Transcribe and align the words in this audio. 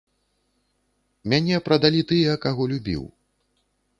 Мяне 1.33 1.59
прадалі 1.67 2.01
тыя, 2.11 2.33
каго 2.45 2.63
любіў. 2.75 3.03